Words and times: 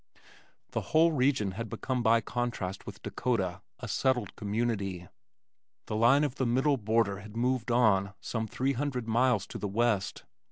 The 0.71 0.81
whole 0.81 1.11
region 1.11 1.51
had 1.51 1.69
become 1.69 2.01
by 2.01 2.21
contrast 2.21 2.87
with 2.87 3.03
Dakota, 3.03 3.61
a 3.81 3.87
"settled" 3.87 4.35
community. 4.35 5.07
The 5.85 5.95
line 5.95 6.23
of 6.23 6.37
the 6.37 6.47
middle 6.47 6.77
border 6.77 7.19
had 7.19 7.37
moved 7.37 7.69
on 7.69 8.15
some 8.19 8.47
three 8.47 8.73
hundred 8.73 9.07
miles 9.07 9.45
to 9.45 9.59
the 9.59 9.67
west. 9.67 10.23